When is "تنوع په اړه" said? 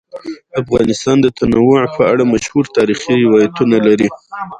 1.37-2.23